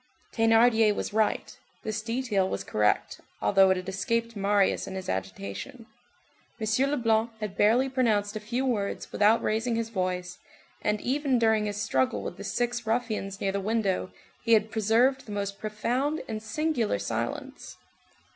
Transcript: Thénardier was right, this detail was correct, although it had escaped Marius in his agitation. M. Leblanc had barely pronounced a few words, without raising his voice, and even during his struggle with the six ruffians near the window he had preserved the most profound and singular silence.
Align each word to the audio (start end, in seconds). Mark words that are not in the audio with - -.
Thénardier 0.33 0.95
was 0.95 1.13
right, 1.13 1.55
this 1.83 2.01
detail 2.01 2.49
was 2.49 2.63
correct, 2.63 3.21
although 3.39 3.69
it 3.69 3.77
had 3.77 3.87
escaped 3.87 4.35
Marius 4.35 4.87
in 4.87 4.95
his 4.95 5.07
agitation. 5.07 5.85
M. 6.59 6.89
Leblanc 6.89 7.29
had 7.39 7.55
barely 7.55 7.87
pronounced 7.87 8.35
a 8.35 8.39
few 8.39 8.65
words, 8.65 9.11
without 9.11 9.43
raising 9.43 9.75
his 9.75 9.89
voice, 9.89 10.39
and 10.81 10.99
even 11.01 11.37
during 11.37 11.67
his 11.67 11.77
struggle 11.79 12.23
with 12.23 12.37
the 12.37 12.43
six 12.43 12.87
ruffians 12.87 13.39
near 13.39 13.51
the 13.51 13.59
window 13.61 14.09
he 14.43 14.53
had 14.53 14.71
preserved 14.71 15.27
the 15.27 15.31
most 15.31 15.59
profound 15.59 16.23
and 16.27 16.41
singular 16.41 16.97
silence. 16.97 17.77